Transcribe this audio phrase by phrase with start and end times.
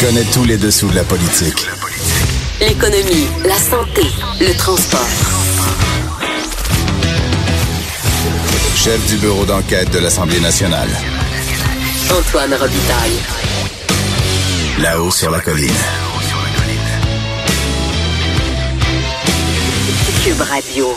[0.00, 1.66] Connaît tous les dessous de la politique.
[2.58, 4.00] L'économie, la santé,
[4.40, 5.06] le transport.
[8.76, 10.88] Chef du bureau d'enquête de l'Assemblée nationale.
[12.10, 13.18] Antoine Robitaille.
[14.80, 15.68] Là-haut sur la colline.
[20.24, 20.96] Cube Radio.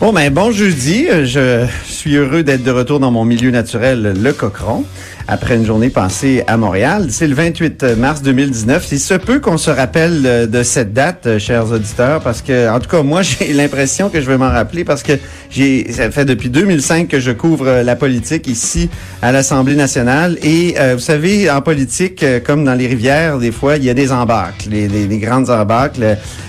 [0.00, 1.06] Bon, ben, bon jeudi.
[1.24, 4.86] Je suis heureux d'être de retour dans mon milieu naturel, le Cochron
[5.28, 7.08] après une journée passée à Montréal.
[7.10, 8.88] C'est le 28 mars 2019.
[8.92, 12.70] Il se peut qu'on se rappelle euh, de cette date, euh, chers auditeurs, parce que,
[12.70, 15.12] en tout cas, moi, j'ai l'impression que je vais m'en rappeler parce que
[15.50, 18.88] j'ai, ça fait depuis 2005 que je couvre euh, la politique ici
[19.20, 20.38] à l'Assemblée nationale.
[20.42, 24.12] Et vous savez, en politique, comme dans les rivières, des fois, il y a des
[24.12, 25.98] embarques, les, grandes embarques.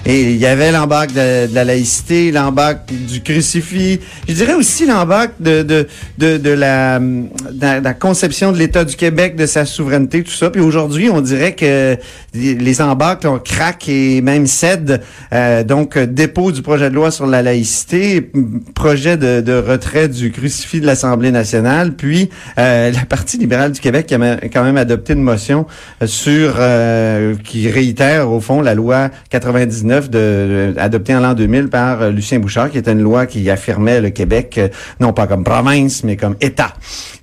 [0.06, 4.00] et il y avait l'embarque de, la laïcité, l'embarque du crucifix.
[4.28, 5.88] Je dirais aussi l'embarque de, de,
[6.20, 10.30] de, de, la, de la conception de l'État l'État du Québec de sa souveraineté, tout
[10.30, 10.52] ça.
[10.52, 11.98] Puis aujourd'hui, on dirait que
[12.36, 15.02] les embarques on craquent et même cèdent.
[15.34, 18.32] Euh, donc, dépôt du projet de loi sur la laïcité,
[18.76, 23.80] projet de, de retrait du crucifix de l'Assemblée nationale, puis euh, la Partie libérale du
[23.80, 25.66] Québec qui a quand même adopté une motion
[26.06, 32.12] sur euh, qui réitère au fond la loi 99 de, adoptée en l'an 2000 par
[32.12, 34.60] Lucien Bouchard, qui était une loi qui affirmait le Québec
[35.00, 36.76] non pas comme province mais comme État.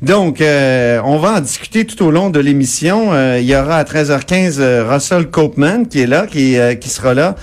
[0.03, 3.13] Donc, on va en discuter tout au long de l'émission.
[3.13, 6.89] Euh, il y aura à 13h15 euh, Russell Copeman qui est là, qui, euh, qui
[6.89, 7.37] sera là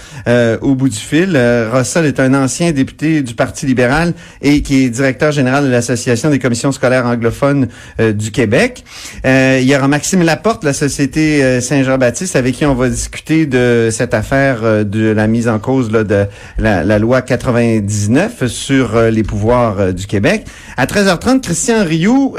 [0.62, 1.38] au bout du fil.
[1.72, 6.30] Russell est un ancien député du Parti libéral et qui est directeur général de l'Association
[6.30, 7.68] des commissions scolaires anglophones
[8.00, 8.84] du Québec.
[9.26, 14.14] il y aura Maxime Laporte la Société Saint-Jean-Baptiste avec qui on va discuter de cette
[14.14, 16.26] affaire de la mise en cause là, de
[16.58, 20.46] la, la loi 99 sur les pouvoirs du Québec.
[20.78, 22.36] À 13h30, Christian Rioux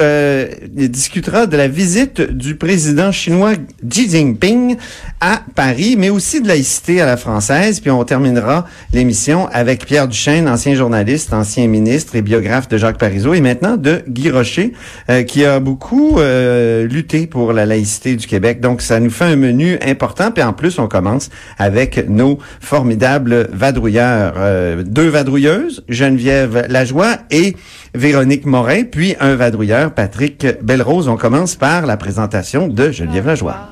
[0.72, 3.52] discutera de la visite du président chinois
[3.86, 4.76] Xi Jinping
[5.20, 7.80] à Paris, mais aussi de laïcité à la française.
[7.80, 12.98] Puis on terminera l'émission avec Pierre Duchesne, ancien journaliste, ancien ministre et biographe de Jacques
[12.98, 14.72] Parizeau, et maintenant de Guy Rocher,
[15.10, 18.60] euh, qui a beaucoup euh, lutté pour la laïcité du Québec.
[18.60, 20.30] Donc ça nous fait un menu important.
[20.30, 24.34] Puis en plus, on commence avec nos formidables vadrouilleurs.
[24.36, 27.56] Euh, deux vadrouilleuses, Geneviève Lajoie et
[27.94, 31.08] Véronique Morin, puis un vadrouilleur, Patrick Belrose.
[31.08, 33.68] On commence par la présentation de Geneviève Lajoie.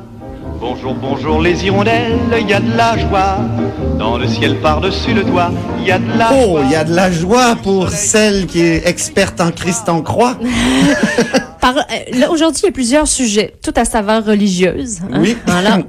[0.60, 3.38] Bonjour, bonjour les hirondelles, il y a de la joie.
[3.98, 5.50] Dans le ciel par-dessus le toit,
[5.80, 6.60] il y a de la oh, joie.
[6.60, 10.02] Oh, il y a de la joie pour celle qui est experte en Christ en
[10.02, 10.38] croix.
[11.64, 14.98] Euh, aujourd'hui, il y a plusieurs sujets, tout à saveur religieuse.
[15.12, 15.20] Hein.
[15.20, 15.36] Oui.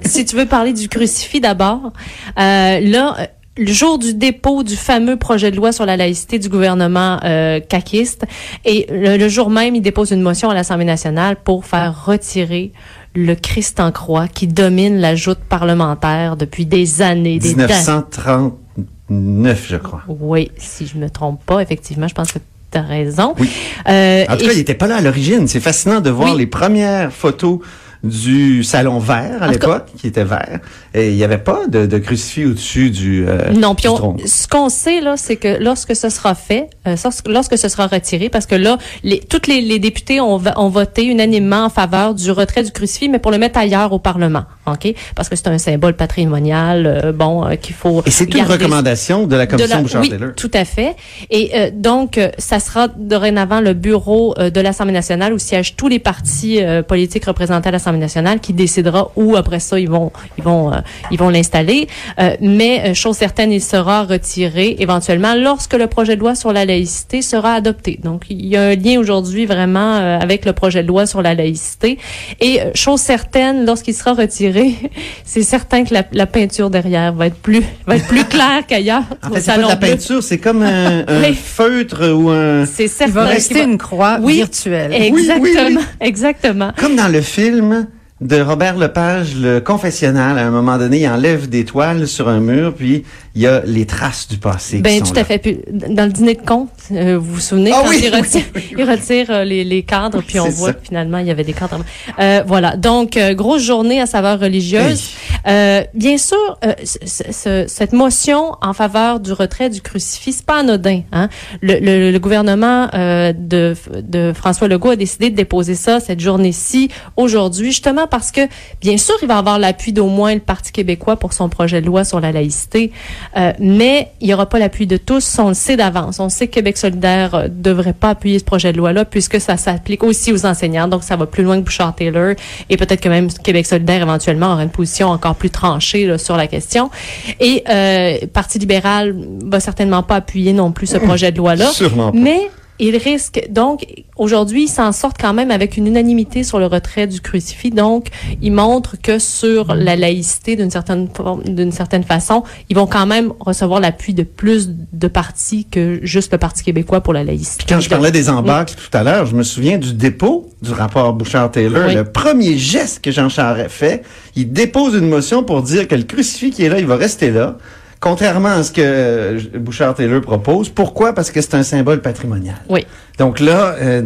[0.05, 1.91] si tu veux parler du crucifix d'abord,
[2.39, 3.16] euh, là
[3.58, 7.59] le jour du dépôt du fameux projet de loi sur la laïcité du gouvernement euh,
[7.59, 8.25] caquiste.
[8.66, 12.72] Et le, jour même, il dépose une motion à l'Assemblée nationale pour faire retirer
[13.16, 17.38] le Christ en croix qui domine la joute parlementaire depuis des années.
[17.40, 20.02] 1939, je crois.
[20.08, 22.40] Oui, si je me trompe pas, effectivement, je pense que
[22.72, 23.35] tu as raison.
[23.38, 23.52] Oui.
[23.88, 25.47] Euh, en tout cas, il n'était pas là à l'origine.
[25.47, 27.59] C'est fascinant de voir les premières photos
[28.03, 30.59] du salon vert à l'époque, qui était vert.
[30.94, 33.88] Et il n'y avait pas de, de crucifix au-dessus du euh, Non, puis
[34.25, 36.96] ce qu'on sait là, c'est que lorsque ce sera fait, euh,
[37.28, 41.06] lorsque ce sera retiré, parce que là, les, toutes les, les députés ont, ont, voté
[41.06, 44.94] unanimement en faveur du retrait du crucifix, mais pour le mettre ailleurs au Parlement, ok?
[45.16, 48.03] Parce que c'est un symbole patrimonial, euh, bon, euh, qu'il faut.
[48.06, 50.96] Et c'est une recommandation de la commission Oui, tout à fait.
[51.30, 56.59] Et donc, ça sera dorénavant le bureau de l'Assemblée nationale où siègent tous les partis
[56.88, 60.78] politiques représentés à l'Assemblée nationale qui décidera où après ça ils vont ils vont euh,
[61.11, 61.87] ils vont l'installer.
[62.19, 66.53] Euh, mais euh, chose certaine, il sera retiré éventuellement lorsque le projet de loi sur
[66.53, 67.99] la laïcité sera adopté.
[68.03, 71.34] Donc il y a un lien aujourd'hui vraiment avec le projet de loi sur la
[71.34, 71.97] laïcité.
[72.40, 74.75] Et chose certaine, lorsqu'il sera retiré,
[75.25, 79.03] c'est certain que la, peinture derrière va être plus va être plus claire qu'ailleurs.
[79.23, 81.03] En fait, c'est pas de la peinture, c'est comme un,
[81.34, 82.66] feutre ou un.
[82.66, 83.11] C'est certain.
[83.11, 84.93] Il va rester une croix virtuelle.
[84.93, 86.72] Exactement, exactement.
[86.78, 87.83] Comme dans le film
[88.23, 90.37] de Robert Lepage, le confessionnal.
[90.37, 93.03] À un moment donné, il enlève des toiles sur un mur, puis
[93.35, 94.79] il y a les traces du passé.
[94.79, 95.25] Ben, qui sont tout à là.
[95.25, 95.37] fait.
[95.40, 98.43] Puis, dans le dîner de compte, euh, vous vous souvenez, Ah quand oui, il retire,
[98.55, 98.75] oui, oui.
[98.78, 100.73] il retire euh, les, les cadres, puis on voit ça.
[100.73, 101.79] que finalement, il y avait des cadres.
[102.20, 102.75] Euh, voilà.
[102.78, 105.09] Donc, euh, grosse journée à saveur religieuse.
[105.47, 111.02] Euh, bien sûr, ce- ce- cette motion en faveur du retrait du crucifix, pas anodin.
[111.11, 111.29] Hein?
[111.61, 116.20] Le, le- le gouvernement euh, de, de François Legault a décidé de déposer ça cette
[116.20, 118.41] journée-ci, aujourd'hui, justement parce que,
[118.79, 121.87] bien sûr, il va avoir l'appui d'au moins le Parti québécois pour son projet de
[121.87, 122.91] loi sur la laïcité,
[123.35, 125.39] euh, mais il n'y aura pas l'appui de tous.
[125.39, 126.19] On le sait d'avance.
[126.19, 129.57] On sait que Québec solidaire euh, devrait pas appuyer ce projet de loi-là puisque ça
[129.57, 130.87] s'applique aussi aux enseignants.
[130.87, 132.35] Donc, ça va plus loin que Bouchard-Taylor
[132.69, 136.37] et peut-être que même Québec solidaire éventuellement aura une position encore plus tranchée là, sur
[136.37, 136.91] la question.
[137.39, 141.65] Et euh, Parti libéral va certainement pas appuyer non plus ce projet de loi-là.
[141.71, 142.17] Sûrement pas.
[142.19, 142.41] Mais
[142.79, 143.85] il risque donc
[144.17, 147.72] aujourd'hui, ils s'en sortent quand même avec une unanimité sur le retrait du crucifix.
[147.72, 148.08] Donc,
[148.41, 151.08] ils montrent que sur la laïcité, d'une certaine
[151.46, 156.31] d'une certaine façon, ils vont quand même recevoir l'appui de plus de partis que juste
[156.31, 157.66] le Parti québécois pour la laïcité.
[157.67, 161.14] Quand je parlais des embâcles tout à l'heure, je me souviens du dépôt du rapport
[161.14, 161.87] Bouchard-Taylor.
[161.87, 161.96] Oui.
[161.96, 164.03] Le premier geste que Jean Charest fait,
[164.35, 167.31] il dépose une motion pour dire que le crucifix qui est là, il va rester
[167.31, 167.58] là.
[168.03, 170.67] Contrairement à ce que Bouchard-Taylor propose.
[170.67, 171.14] Pourquoi?
[171.14, 172.58] Parce que c'est un symbole patrimonial.
[172.67, 172.85] Oui.
[173.19, 174.01] Donc là, euh,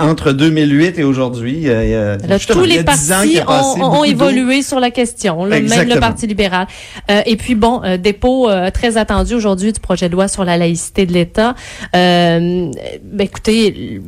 [0.00, 3.22] entre 2008 et aujourd'hui, euh, il y a, Là, justement, tous les a 10 ans
[3.22, 5.98] qu'il partis ont, ont évolué sur la question, là, même le.
[5.98, 6.66] Parti libéral.
[7.10, 10.44] Euh, et puis bon, euh, dépôt euh, très attendu aujourd'hui du projet de loi sur
[10.44, 11.54] la laïcité de l'État.
[11.94, 12.70] Euh,
[13.02, 14.00] ben, écoutez,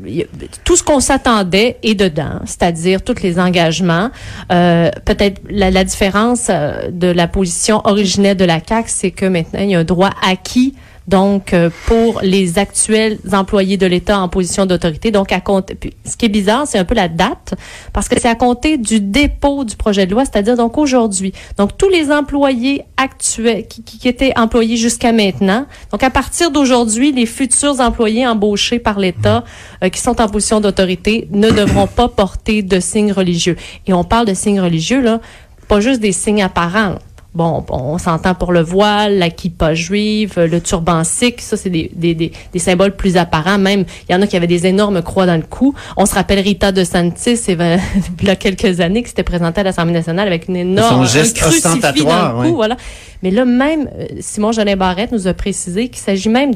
[0.65, 4.11] tout ce qu'on s'attendait est dedans, c'est-à-dire tous les engagements.
[4.53, 9.61] Euh, Peut-être la, la différence de la position originelle de la CAC, c'est que maintenant
[9.61, 10.75] il y a un droit acquis
[11.11, 15.11] donc euh, pour les actuels employés de l'État en position d'autorité.
[15.11, 15.77] Donc, à compter.
[16.07, 17.55] Ce qui est bizarre, c'est un peu la date,
[17.93, 21.33] parce que c'est à compter du dépôt du projet de loi, c'est-à-dire donc aujourd'hui.
[21.59, 25.67] Donc, tous les employés actuels qui étaient employés jusqu'à maintenant.
[25.91, 29.45] Donc, à partir d'aujourd'hui, les futurs employés embauchés par l'État
[29.83, 33.57] euh, qui sont en position d'autorité ne devront pas porter de signes religieux.
[33.89, 35.21] Et on parle de signes religieux là,
[35.67, 36.97] pas juste des signes apparents.
[37.33, 41.89] Bon, on s'entend pour le voile, la kippa juive, le turban sikh, ça c'est des,
[41.95, 43.57] des, des, des symboles plus apparents.
[43.57, 45.73] Même, il y en a qui avaient des énormes croix dans le cou.
[45.97, 47.53] On se rappelle Rita de Santis, c'est
[48.21, 51.13] il y a quelques années, qui s'était présentée à l'Assemblée nationale avec une énorme Son
[51.13, 52.77] geste un crucifix dans le cou, voilà.
[53.23, 56.53] Mais là même, euh, Simon Jolin Barrette nous a précisé qu'il s'agit même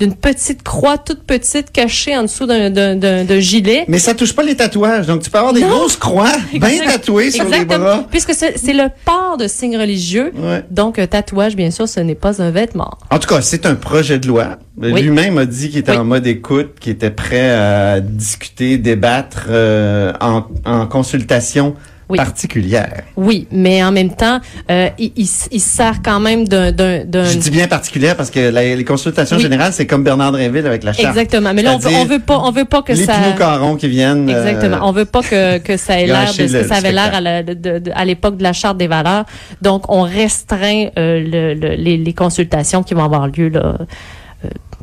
[0.00, 3.84] d'une petite croix toute petite cachée en dessous d'un- gilet.
[3.88, 5.06] Mais ça touche pas les tatouages.
[5.06, 5.68] Donc, tu peux avoir des Non.
[5.68, 8.04] grosses croix bien tatouées sur les bras.
[8.10, 10.32] Puisque c'est c'est le port de signes religieux.
[10.36, 10.64] Ouais.
[10.70, 12.90] Donc, un tatouage, bien sûr, ce n'est pas un vêtement.
[13.10, 14.58] En tout cas, c'est un projet de loi.
[14.80, 15.02] Oui.
[15.02, 15.98] Lui-même a dit qu'il était Oui.
[15.98, 21.74] en mode écoute, qu'il était prêt à discuter, débattre euh, en, en consultation
[22.08, 22.16] Oui.
[22.16, 23.02] particulière.
[23.16, 24.40] Oui, mais en même temps,
[24.70, 25.12] euh, il,
[25.50, 26.68] il, sert quand même d'un...
[26.72, 29.42] Je dis bien particulière parce que la- les consultations Oui.
[29.42, 31.06] générales, c'est comme Bernard Drinville avec la charte.
[31.08, 31.52] Exactement.
[31.52, 33.12] Mais là, on veut, on veut pas, on veut pas que les ça...
[33.36, 34.28] carons qui viennent.
[34.30, 34.88] euh, Exactement.
[34.88, 37.42] On veut pas que, que ça ait l'air de ce que ça avait l'air à
[37.42, 39.24] de- de- l'époque de la charte des valeurs.
[39.60, 43.76] Donc, on restreint euh, le- le- les, les consultations qui vont avoir lieu là,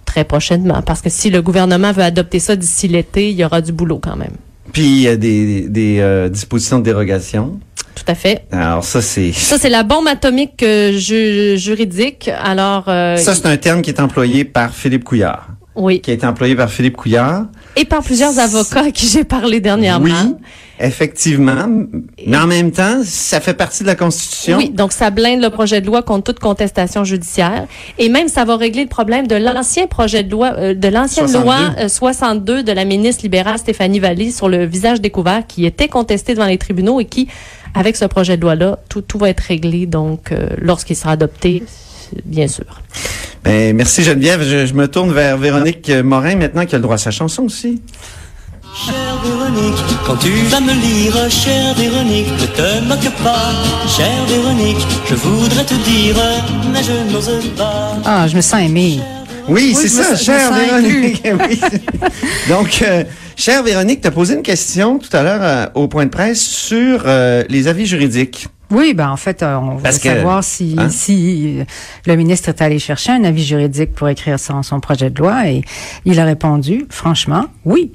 [0.06, 0.82] très prochainement.
[0.84, 4.00] Parce que si le gouvernement veut adopter ça d'ici l'été, il y aura du boulot
[4.02, 4.36] quand même.
[4.76, 7.62] Puis il y a des, des euh, dispositions de dérogation.
[7.96, 8.44] Tout à fait.
[8.52, 12.30] Alors ça, c'est Ça, c'est la bombe atomique euh, ju- juridique.
[12.44, 15.48] Alors, euh, ça, c'est un terme qui est employé par Philippe Couillard.
[15.76, 16.00] Oui.
[16.00, 17.46] Qui a été employé par Philippe Couillard.
[17.76, 20.06] Et par plusieurs avocats à qui j'ai parlé dernièrement.
[20.06, 20.36] Oui,
[20.80, 21.68] effectivement.
[22.26, 24.58] Mais en même temps, ça fait partie de la Constitution.
[24.58, 27.68] Oui, donc ça blinde le projet de loi contre toute contestation judiciaire.
[27.98, 31.28] Et même, ça va régler le problème de l'ancien projet de loi, euh, de l'ancienne
[31.28, 31.44] 62.
[31.44, 35.90] loi euh, 62 de la ministre libérale Stéphanie Vallée sur le visage découvert qui était
[35.90, 37.28] contesté devant les tribunaux et qui,
[37.74, 41.64] avec ce projet de loi-là, tout, tout va être réglé, donc, euh, lorsqu'il sera adopté,
[42.24, 42.82] bien sûr.
[43.46, 44.42] Ben, merci Geneviève.
[44.44, 47.44] Je, je me tourne vers Véronique Morin maintenant qui a le droit à sa chanson
[47.44, 47.82] aussi.
[48.76, 53.54] Chère Véronique, quand tu vas me lire, chère Véronique, ne te moque pas.
[53.88, 56.16] Chère Véronique, je voudrais te dire,
[56.74, 57.98] mais je n'ose pas.
[58.04, 59.00] Ah, je me sens aimée.
[59.48, 61.24] Oui, Oui, c'est ça, chère Véronique.
[61.50, 61.62] Oui.
[62.50, 63.04] Donc, euh,
[63.38, 66.42] chère Véronique, tu as posé une question tout à l'heure euh, au point de presse
[66.42, 68.48] sur euh, les avis juridiques.
[68.72, 70.90] Oui, ben en fait, euh, on Parce veut que- savoir si, hein?
[70.90, 71.64] si euh,
[72.08, 75.48] le ministre est allé chercher un avis juridique pour écrire son, son projet de loi
[75.50, 75.62] et
[76.06, 77.92] il a répondu, franchement, oui,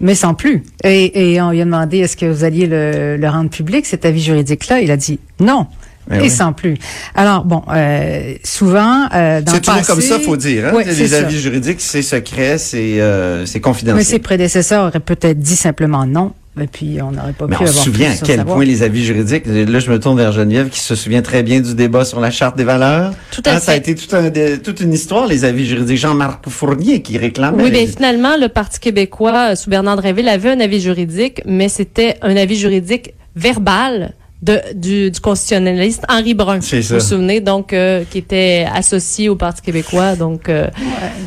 [0.00, 0.62] mais sans plus.
[0.82, 4.04] Et, et on lui a demandé, est-ce que vous alliez le, le rendre public, cet
[4.06, 4.80] avis juridique-là?
[4.80, 5.66] Il a dit non.
[6.10, 6.30] Eh et oui.
[6.30, 6.76] sans plus.
[7.14, 10.66] Alors bon, euh, souvent euh, dans C'est le toujours comme ça, faut dire.
[10.66, 10.72] Hein?
[10.74, 11.16] Oui, les ça.
[11.20, 14.20] avis juridiques, c'est secret, c'est euh, c'est Mais ses confidentiel.
[14.20, 17.72] prédécesseurs auraient peut-être dit simplement non Et puis, on n'aurait pas Mais pu on se
[17.72, 18.56] souvient à quel savoir.
[18.56, 21.60] point les avis juridiques, là je me tourne vers Geneviève qui se souvient très bien
[21.60, 23.12] du débat sur la charte des valeurs.
[23.32, 23.80] Tout à Hein, Ça a fait.
[23.90, 25.98] été tout un, de- toute une histoire, les avis juridiques.
[25.98, 27.60] Jean-Marc Fournier qui réclamait.
[27.62, 31.42] Oui, les- bien finalement, le Parti québécois, euh, sous Bernard Drinville, avait un avis juridique,
[31.44, 36.60] mais c'était un avis juridique verbal de, du, du constitutionnaliste Henri Brun.
[36.60, 36.94] C'est Vous ça.
[36.96, 40.16] vous souvenez, donc, euh, qui était associé au Parti québécois.
[40.16, 40.68] Donc, euh,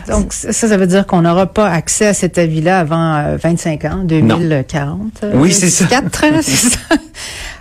[0.08, 3.86] Donc, ça, ça veut dire qu'on n'aura pas accès à cet avis-là avant euh, 25
[3.86, 5.00] ans, 2040.
[5.24, 5.86] euh, Oui, c'est ça.
[5.86, 6.78] 24, c'est ça.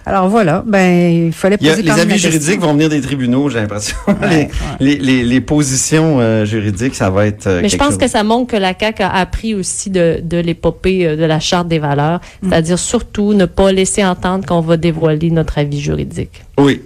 [0.09, 3.01] Alors voilà, ben, il fallait Il y a- poser les avis juridiques vont venir des
[3.01, 3.97] tribunaux, j'ai l'impression.
[4.07, 4.49] Ouais,
[4.79, 7.49] les, les, les, les positions euh, juridiques, ça va être.
[7.49, 7.99] euh, mais je pense chose.
[7.99, 11.41] que ça montre que la CAQ a appris aussi de, de l'épopée euh, de la
[11.41, 12.49] Charte des valeurs, Mm.
[12.51, 16.43] c'est-à-dire surtout ne pas laisser entendre qu'on va dévoiler notre avis juridique.
[16.59, 16.83] Oui.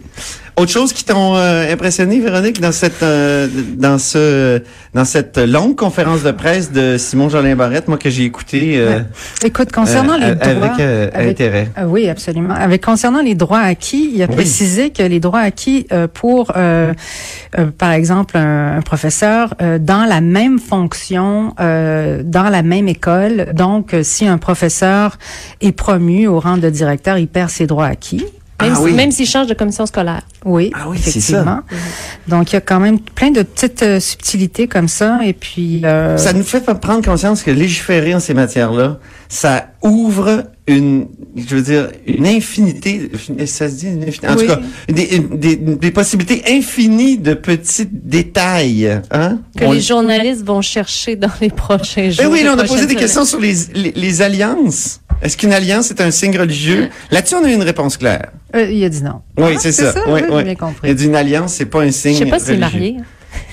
[0.57, 4.61] Autre chose qui t'ont euh, impressionné, Véronique, dans cette euh, dans ce
[4.93, 9.01] dans cette longue conférence de presse de Simon Jolin Barrette, moi que j'ai écouté euh.
[9.45, 10.67] Écoute, concernant euh, les droits...
[10.67, 11.69] avec, euh, avec- intérêt.
[11.77, 12.55] Ah oui, absolument.
[12.55, 14.35] Avec concernant les droits acquis, il a Oui.
[14.35, 16.93] précisé que les droits acquis euh, pour, euh,
[17.59, 22.89] euh, par exemple, un, un professeur euh, dans la même fonction, euh, dans la même
[22.89, 23.53] école.
[23.55, 25.17] Donc, euh, si un professeur
[25.61, 28.25] est promu au rang de directeur, il perd ses droits acquis.
[28.63, 28.93] Même Ah si- oui.
[28.93, 30.23] même s'il change de commission scolaire.
[30.45, 31.61] Oui, Ah oui, effectivement.
[32.29, 35.21] Donc, il y a quand même plein de petites euh, subtilités comme ça.
[35.25, 38.99] Et puis, euh, Ça nous fait pas prendre conscience que légiférer en ces matières-là,
[39.29, 43.11] ça ouvre une, je veux dire, une infinité,
[43.47, 44.47] ça se dit, une infinité, en Oui.
[44.47, 49.39] tout cas, des, des, des possibilités infinies de petits détails, hein?
[49.59, 52.25] Que On- les journalistes vont chercher dans les prochains jours.
[52.25, 55.01] Ben oui, là, on a posé des questions sur les, les, les alliances.
[55.23, 56.89] Est-ce qu'une alliance est un signe religieux?
[57.11, 58.31] Là-dessus, on a eu une réponse claire.
[58.55, 59.21] euh, il a dit non.
[59.37, 59.93] Oui, Ah, c'est ça.
[60.07, 60.43] Oui, Oui, oui.
[60.45, 60.89] bien Il compris.
[60.91, 62.81] a dit une alliance, c'est pas un signe Je sais pas s'il est religieux.
[62.81, 62.97] marié.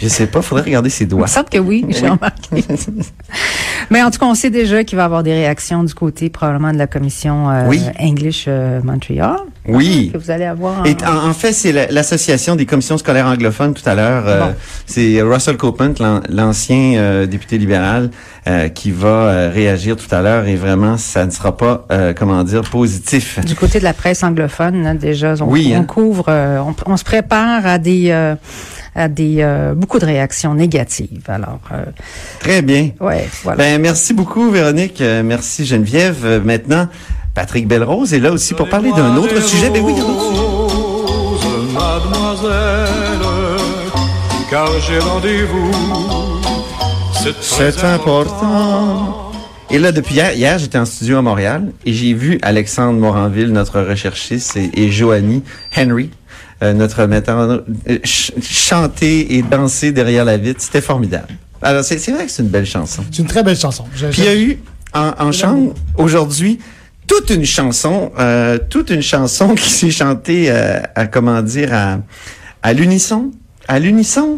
[0.02, 1.24] Je sais pas, faudrait regarder ses Il doigts.
[1.24, 2.10] me semble que oui, j'ai Oui.
[2.10, 2.64] remarqué.
[3.90, 6.30] Mais en tout cas, on sait déjà qu'il va y avoir des réactions du côté
[6.30, 7.82] probablement de la commission euh, Oui.
[8.00, 9.38] English euh, Montreal.
[9.68, 10.12] Oui.
[10.14, 10.86] Que vous allez avoir.
[10.86, 14.24] Et en, en fait, c'est la- l'association des commissions scolaires anglophones tout à l'heure.
[14.28, 14.52] euh.
[14.86, 18.10] C'est Russell Copeland, l'an- l'ancien euh, député libéral,
[18.48, 20.48] euh, qui va réagir tout à l'heure.
[20.48, 23.40] Et vraiment, ça ne sera pas, euh, comment dire, positif.
[23.46, 25.84] du côté de la presse anglophone, là, déjà, on, Oui, on hein.
[25.84, 28.36] couvre, on, on se prépare à des, euh,
[28.98, 31.24] à des euh, beaucoup de réactions négatives.
[31.28, 31.86] Alors, euh,
[32.40, 32.90] Très bien.
[33.00, 33.58] ouais, voilà.
[33.58, 35.00] Ben, merci beaucoup, Véronique.
[35.02, 36.42] Euh, merci, Geneviève.
[36.44, 36.88] Maintenant,
[37.36, 39.70] Patrick Belrose est là aussi pour parler d'un autre sujet.
[39.70, 41.74] Ben oui, il y en a d'autres.
[41.74, 43.20] mademoiselle,
[44.50, 45.72] car j'ai rendez-vous.
[47.42, 49.32] C'est important.
[49.70, 53.52] Et là, depuis hier, hier j'étais en studio à Montréal et j'ai vu Alexandre Moranville,
[53.52, 55.44] notre recherchiste, et, et Joanie
[55.78, 56.10] Henry,
[56.62, 57.62] notre metteur, euh,
[58.04, 60.62] ch- chanter et danser derrière la vitre.
[60.62, 61.28] C'était formidable.
[61.62, 63.04] Alors, c'est vrai que c'est une belle chanson.
[63.12, 63.86] C'est une très belle chanson.
[64.12, 64.60] Puis il y a eu
[64.94, 66.60] en, en chambre aujourd'hui
[67.08, 72.00] toute une chanson, euh, toute une chanson qui s'est chantée euh, à comment dire à,
[72.64, 73.32] à l'unisson,
[73.68, 74.36] à l'unisson.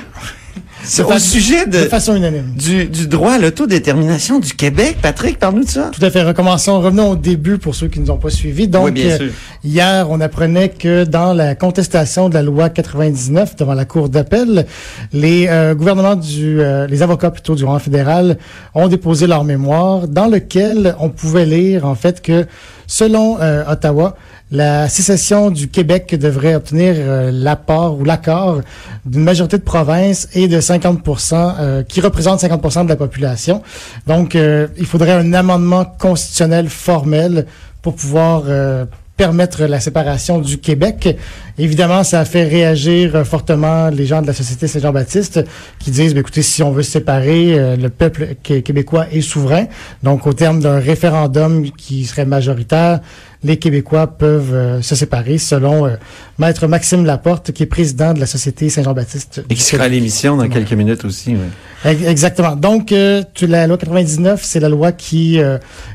[0.90, 2.52] C'est au sujet de de, façon unanime.
[2.56, 4.98] du, du droit à l'autodétermination du Québec.
[5.00, 5.92] Patrick, parle-nous de ça.
[5.94, 6.24] Tout à fait.
[6.24, 6.82] Recommençons.
[6.82, 8.68] Revenons au début pour ceux qui ne nous ont pas suivis.
[8.68, 9.32] Donc, oui, bien euh, sûr.
[9.64, 14.66] Hier, on apprenait que dans la contestation de la loi 99 devant la Cour d'appel,
[15.14, 18.38] les euh, gouvernements du, euh, les avocats plutôt du rang fédéral
[18.74, 22.48] ont déposé leur mémoire dans lequel on pouvait lire en fait que
[22.90, 24.18] selon euh, Ottawa,
[24.52, 28.62] la sécession du Québec devrait obtenir euh, l'apport ou l'accord
[29.06, 33.62] d'une majorité de provinces et de 50% euh, qui représente 50% de la population.
[34.08, 37.46] Donc, euh, il faudrait un amendement constitutionnel formel
[37.84, 38.86] pour pouvoir euh,
[39.24, 41.18] permettre la séparation du Québec.
[41.58, 45.42] Évidemment, ça a fait réagir euh, fortement les gens de la Société Saint-Jean-Baptiste
[45.78, 49.20] qui disent, ben, écoutez, si on veut se séparer, euh, le peuple qué- québécois est
[49.20, 49.66] souverain.
[50.04, 53.02] Donc, au terme d'un référendum qui serait majoritaire,
[53.44, 55.96] les Québécois peuvent euh, se séparer selon euh,
[56.40, 59.44] Maître Maxime Laporte, qui est président de la Société Saint-Jean-Baptiste.
[59.50, 61.32] Et qui sera à l'émission dans quelques minutes aussi.
[61.32, 61.38] oui.
[61.86, 62.56] Ex- Exactement.
[62.58, 65.40] Donc, euh, tu, la loi 99, c'est la loi qui,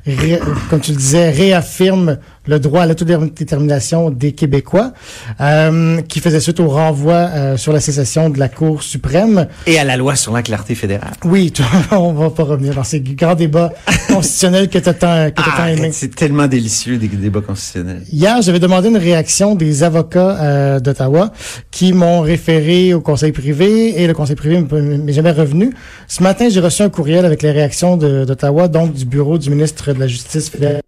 [0.06, 4.92] ré- comme tu le disais, réaffirme le droit à l'autodétermination des Québécois,
[6.08, 9.46] qui faisait suite au renvoi sur la sécession de la Cour suprême.
[9.66, 11.12] Et à la loi sur la clarté fédérale.
[11.24, 13.72] Oui, tu- on va pas revenir dans ces grands débats
[14.08, 15.90] constitutionnels que tu as tant, que t'as tant Ah, aimé.
[15.92, 18.02] c'est tellement délicieux des débats constitutionnels.
[18.12, 21.32] Hier, j'avais demandé une réaction des avocats euh, d'Ottawa
[21.70, 25.72] qui m'ont référé au conseil privé et le conseil privé m'est jamais revenu.
[26.08, 29.92] Ce matin, j'ai reçu un courriel avec les réactions d'Ottawa, donc du bureau du ministre
[29.92, 30.80] de la Justice fédérale.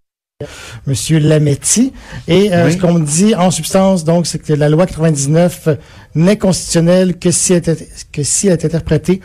[0.85, 1.93] Monsieur Lametti.
[2.27, 2.73] Et euh, Oui.
[2.73, 5.69] ce qu'on me dit en substance, donc, c'est que la loi 99
[6.13, 9.19] n'est constitutionnelle que si elle est, que si elle est interprétée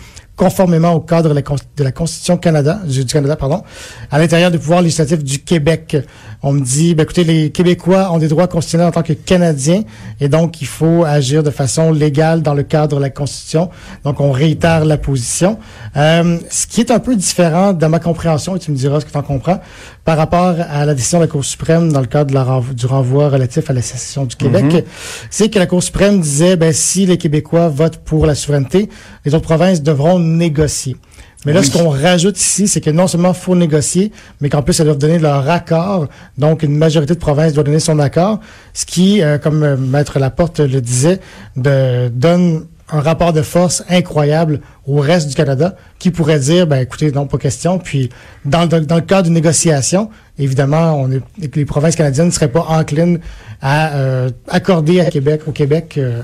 [0.47, 3.63] conformément au cadre de la, Constitution Canada, du, Canada, pardon,
[4.11, 5.97] à l'intérieur du pouvoir législatif du Québec.
[6.43, 9.83] On me dit, ben, écoutez, les Québécois ont des droits constitutionnels en tant que Canadiens,
[10.21, 13.71] et donc il faut agir de façon légale dans le cadre de la Constitution.
[14.03, 15.59] Donc on réitère la position.
[15.97, 19.05] Euh, ce qui est un peu différent dans ma compréhension, et tu me diras ce
[19.05, 19.61] que tu en comprends,
[20.05, 22.75] par rapport à la décision de la Cour suprême dans le cadre de la renvo-
[22.75, 24.83] du renvoi relatif à la sécession du Québec, Mhm.
[25.31, 28.89] c'est que la Cour suprême disait, ben, si les Québécois votent pour la souveraineté,
[29.25, 30.97] les autres provinces devront négocier.
[31.45, 31.67] Mais là, Oui.
[31.67, 34.99] ce qu'on rajoute ici, c'est que non seulement faut négocier, mais qu'en plus, elles doivent
[34.99, 36.07] donner leur accord.
[36.39, 38.39] Donc, une majorité de provinces doit donner son accord,
[38.75, 41.19] ce qui, euh, comme euh, Maître Laporte le disait,
[41.57, 46.77] de, donne un rapport de force incroyable au reste du Canada, qui pourrait dire, ben
[46.81, 47.79] écoutez, non, pas question.
[47.79, 48.11] Puis,
[48.45, 51.23] dans, le- dans le cadre d'une négociation, évidemment, on est,
[51.57, 53.19] les provinces canadiennes ne seraient pas enclines
[53.63, 56.21] à euh, accorder à Québec, au Québec, euh,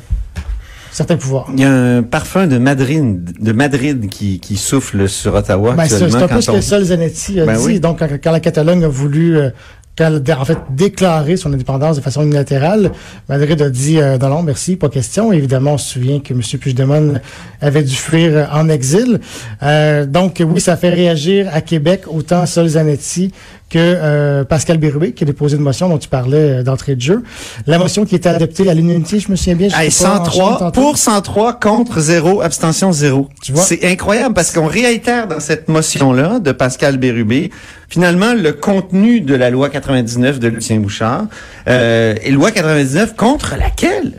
[0.98, 1.46] certains pouvoirs.
[1.54, 5.86] Il y a un parfum de Madrid, de Madrid qui, qui souffle sur Ottawa Ben,
[5.86, 7.64] c'est un peu ce on- que Sol Zanetti a Ben dit.
[7.64, 7.80] oui.
[7.80, 9.50] Donc, quand, quand la Catalogne a voulu, euh,
[10.00, 12.92] a en fait déclaré son indépendance de façon unilatérale,
[13.28, 15.32] Madrid a dit euh, non, non, merci, pas question.
[15.32, 16.40] Évidemment, on se souvient que M.
[16.60, 17.14] Puigdemont
[17.60, 19.18] avait dû fuir euh, en exil.
[19.62, 23.32] Euh, donc, oui, ça fait réagir à Québec autant Sol Zanetti
[23.68, 27.00] que euh, Pascal Bérubé, qui a déposé une motion dont tu parlais euh, d'entrée de
[27.00, 27.22] jeu.
[27.66, 29.68] La motion qui était adoptée à l'unanimité, je me souviens bien.
[29.78, 30.80] Hey, sais pas, en chaîne 103 tantôt.
[30.80, 33.28] pour 103 contre 0, abstention 0.
[33.42, 33.62] Tu vois?
[33.62, 37.50] C'est incroyable parce qu'on réitère dans cette motion-là de Pascal Bérubé
[37.88, 41.24] finalement le contenu de la loi 99 de Lucien Bouchard
[41.68, 44.12] euh, et loi 99 contre laquelle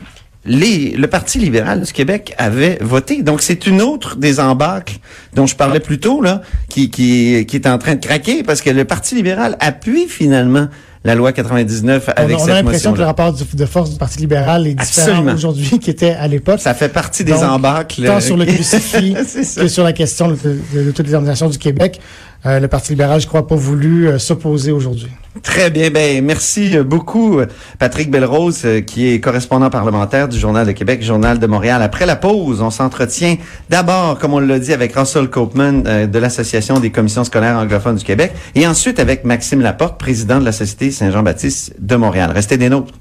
[0.45, 3.23] les, le Parti libéral du Québec avait voté.
[3.23, 4.97] Donc, c'est une autre des embâcles
[5.33, 8.61] dont je parlais plus tôt, là, qui, qui, qui est en train de craquer parce
[8.61, 10.67] que le Parti libéral appuie finalement
[11.05, 13.65] la loi 99 On a- avec on a, cette l'impression que le rapport du- de
[13.65, 16.59] force du Parti libéral est différent aujourd'hui qu'il était à l'époque.
[16.59, 18.03] Ça fait partie des Donc, embâcles.
[18.05, 19.61] Tant sur le crucifix C'est ça.
[19.61, 21.99] que sur la question de, de l'autodétermination du Québec.
[22.45, 25.09] Euh, le Parti libéral, je crois, pas voulu euh, s'opposer aujourd'hui.
[25.43, 25.89] Très bien.
[25.89, 27.39] Ben, merci euh, beaucoup,
[27.77, 31.81] Patrick Belrose, qui est correspondant parlementaire du Journal de Québec, Journal de Montréal.
[31.81, 33.37] Après la pause, on s'entretient
[33.69, 37.95] d'abord, comme on l'a dit, avec Russell Copeman euh, de l'Association des commissions scolaires anglophones
[37.95, 42.31] du Québec et ensuite avec Maxime Laporte, président de la Société Saint-Jean-Baptiste de Montréal.
[42.33, 42.93] Restez des nôtres.